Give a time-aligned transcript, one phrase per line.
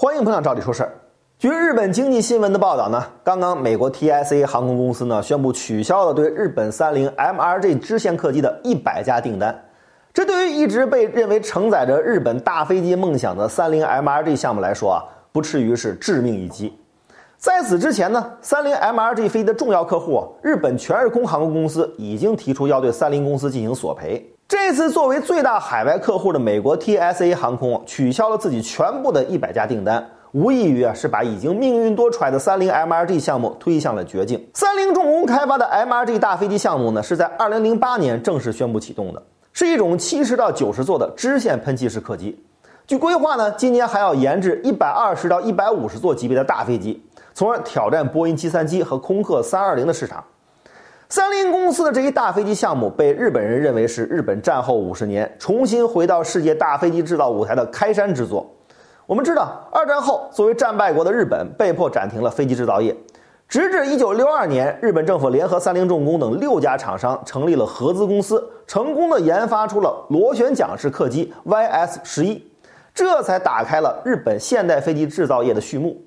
[0.00, 0.92] 欢迎捧场，照理说事儿。
[1.40, 9.60] 据日本经济新闻的报道呢，刚刚美国 TSA 航空公司呢宣布取消了对日本三菱 MRJ 支线客机的一百架订单。
[10.14, 15.02] 这对于一直被认为承载着日本大飞机梦想的三菱 MRJ 项目来说啊，
[15.32, 16.72] 不至于是致命一击。
[17.36, 24.24] 在此之前呢，三菱 MRJ 飞机的重要客户日本全日空航空公司已经提出要对三菱公司进行索赔。
[24.48, 30.02] 这次作为最大海外客户的美国 TSA 航空取消了自己全部的一百架订单，
[30.32, 34.42] 无异于啊是把已经命运多舛的三菱 MRG 项目推向了绝境。
[34.54, 42.42] 三菱重工开发的 MRG 大飞机项目呢，是在二零零八年正式宣布启动的，是一种七十到九十座的支线喷气式客机。
[42.86, 47.02] 据规划呢，今年还要研制一百二十到一百五十座级别的大飞机，
[47.34, 50.24] 从而挑战波音七三七和空客三二零的市场。
[51.10, 58.46] 三菱公司的这一大飞机项目被日本人认为是日本战后五十年重新回到世界大飞机制造舞台的开山之作。
[59.06, 62.94] 我们知道，二战后作为战败国的日本被迫暂停了飞机制造业，
[63.48, 72.46] 直至一九六二年，日本政府联合三菱重工等六家厂商成立了合资公司，成功的研发出了螺旋桨式客机 YS 十一，
[72.92, 75.98] 这才打开了日本现代飞机制造业的序幕。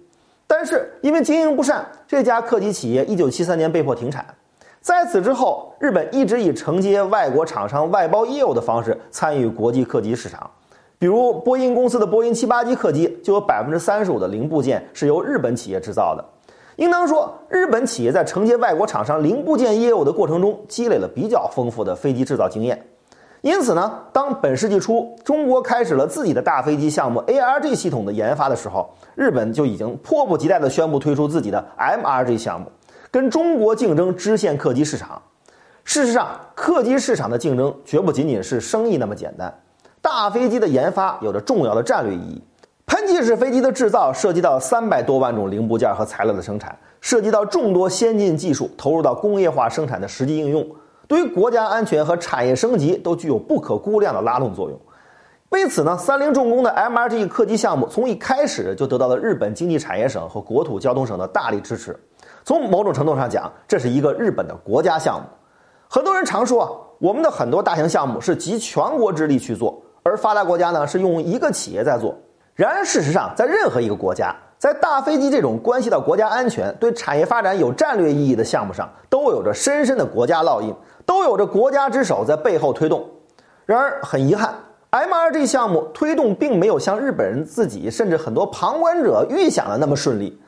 [0.46, 4.24] 但是因为经营不善，这家客机企业一九七三年被迫停产。
[4.82, 10.50] 在此之后，日本一直以承接外国厂商外包业务的方式参与国际客机市场，
[10.98, 16.26] 比如波音公司的波音七八七客机就有百分之三十五的零部件是由日本企业制造的。
[16.78, 22.84] 应当说，日本企业在承接外国厂商零部件业务的过程中积累了比较丰富的飞机制造经验。
[23.42, 32.66] 因此呢，当本世纪初中国开始了自己的大飞机项目 ARG 系统的研发的时候，日本就已经迫不及待地宣布推出自己的 MRG 项目。
[33.12, 35.22] 跟中国竞争支线客机市场，
[35.84, 39.54] 事实上，客机市场的竞争绝不仅仅是生意那么简单。
[40.02, 42.42] 大飞机的研发有着重要的战略意义。
[42.86, 50.66] 喷气式飞机的制造涉及到三百多万种零部件和材料的生产，涉及到众多先进技术投入到工业化生产的实际应用，
[51.06, 54.80] 对于国家安全和产业升级都具有不可估量的拉动作用。
[55.50, 61.98] 为此呢，三菱重工的 MRG 客机项目从一开始就得到了日本经济产业省和国土交通省的大力支持。
[62.44, 65.28] 从某种程度上讲，这是一个日本的国家项目。
[65.88, 66.70] 很多人常说啊，
[67.00, 72.16] 我们的很多大型项目是集全国之力去做，而发达国家呢是用一个企业在做。
[72.56, 80.74] 然而事实上，在任何一个国家，在大飞机这种关系到国家安全、对产业发展有战略意义的项目上，都有着深深的国家烙印，
[81.06, 83.04] 都有着国家之手在背后推动。
[83.66, 84.54] 然而很遗憾
[84.92, 90.40] ，MRG 项目推动并没有像日本人自己甚至很多旁观者预想的那么顺利。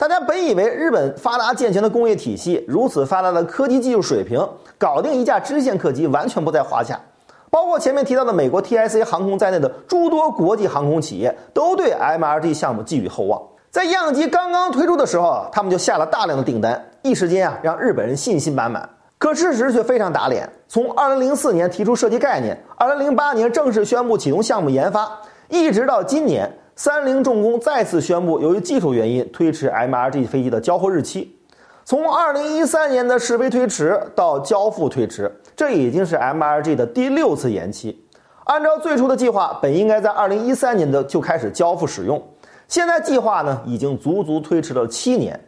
[0.00, 4.40] 大家本以为日本发达健全的工业体系，如此发达的科技技术水平，
[4.78, 6.98] 搞定一架支线客机完全不在话下。
[7.50, 13.42] 包括前面提到的美国 TSA 航空在内的诸多国际航空企业，都对 MRG 项目寄予厚望。
[13.70, 18.88] 在样机刚刚推出的时候，他们就下了大量的订单，一时间啊，让日本人信心满满。
[19.18, 26.50] 可事实却非常打脸：从2004年提出设计概念，2008年正式宣布启动项目研发，一直到今年。
[26.82, 31.36] 三菱重工再次宣布，由于技术原因推迟 MRG 飞机的交货日期，
[31.84, 38.02] 从二零一三年的试飞推迟到交付推迟，这已经是 MRG 的第六次延期。
[38.44, 42.22] 按照最初的计划，本应该在二零一三年的就开始交付使用，
[42.66, 45.38] 现在计划呢已经足足推迟了七年，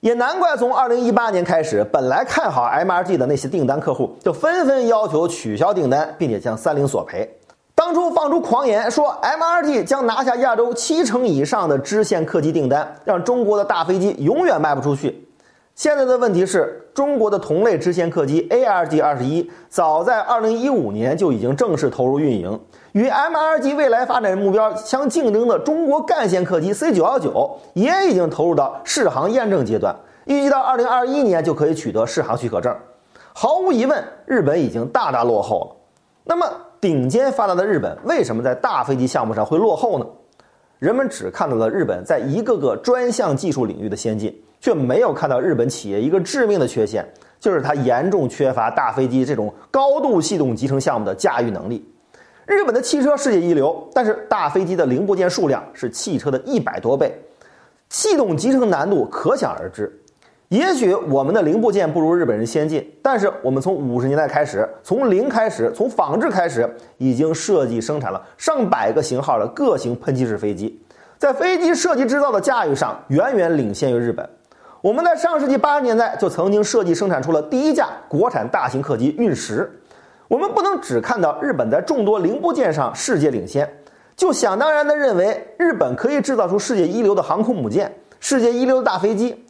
[0.00, 7.38] 也难怪从二零一八年开始，本来看好 MRG 的那些订单客户就纷纷要求取消订单，并且向三菱索赔。
[7.84, 15.28] 当初放出狂言说，MRT 将拿下亚洲七成以上的支线客机订单，让中国的大飞机永远卖不出去。
[15.74, 22.60] 现在的问题是，中国的同类支线客机 ARG 二十一早在二零一五年就已经正式投入运营，
[22.92, 29.92] 与 MRG 未来发展目标相竞争的中国干线客机 C 九幺九也已经投入到试航验证阶段，
[30.26, 32.72] 预计到二零二一年就可以取得试航许可证。
[33.32, 35.76] 毫无疑问，日本已经大大落后了。
[36.22, 36.46] 那么，
[36.82, 40.06] 顶尖发达的日本为什么在大飞机项目上会落后呢？
[40.80, 47.08] 人们只看到了日本在一个个专项技术领域的先进，却没有看到日本企业一个致命的缺陷，
[47.38, 51.88] 就是它严重缺乏大飞机这种高度系统集成项目的驾驭能力。
[52.46, 57.16] 日本的汽车世界一流，但是大飞机的零部件数量是汽车的一百多倍，
[57.90, 60.01] 系统集成难度可想而知。
[60.52, 70.78] 也许我们的零部件不如日本人先进，但是我们从五十年代开始，从零开始，从仿制开始，已经设计生产了上百个型号的各型喷气式飞机，
[71.16, 74.28] 在飞机设计制造的驾驭上远远领先于日本。
[74.82, 79.80] 我们在上世纪八十年代就曾经设计生产出了第一架国产大型客机运十。
[80.28, 83.66] 我们不能只看到日本在众多零部件上世界领先。
[84.14, 87.90] 就想当然地认为日本可以制造出世界一流的航空母舰、
[88.20, 89.42] 世界一流的大飞机。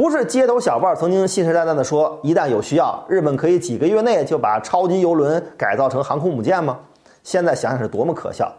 [0.00, 6.78] 不是街头小贩曾经信誓旦旦地说，一旦有需要，日本可以几个月内就把超级游轮改造成航空母舰吗？
[7.22, 8.50] 现在想想是多么可笑！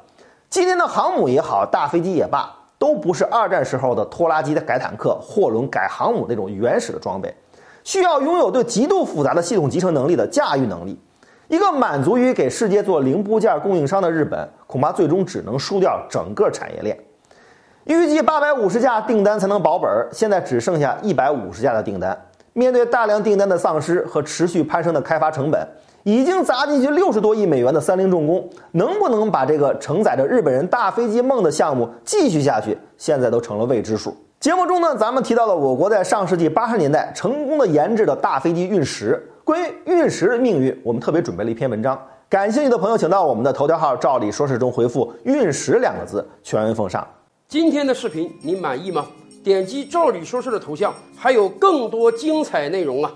[0.52, 2.48] 今天的航母也好，大飞机也罢，
[2.78, 7.36] 都不是二战时候的拖拉机的改坦克、货轮改航母那种原始的装备，
[7.84, 10.96] 需要拥有对极度复杂的系统集成能力的驾驭能力。
[11.48, 16.96] 一个满足于给世界做零部件供应商的日本，恐怕最终只能输掉整个产业链。
[17.86, 22.16] 预计八百五十架订单才能保本，现在只剩下一百五十架的订单。
[22.54, 25.68] 面对大量订单的丧失和持续攀升的开发成本，
[26.04, 34.16] 已经砸进去六十多亿美元的三菱重工，能不能把这个承载着日本人大飞机梦的项目继续下去，现在都成了未知数。
[34.40, 39.22] 节目中呢，咱们提到了我国在上世纪八十年代成功的研制的大飞机运十。
[39.44, 42.00] 关于运十的命运，我们特别准备了一篇文章，
[42.30, 47.08] 感兴趣的朋友请到我们的头条号“照理说事”中回复“运十”两个字，全文奉上。
[47.52, 49.10] 今天的视频你满意吗？
[49.44, 53.12] 点击“赵理说事”的头像，还有更多精彩内容啊！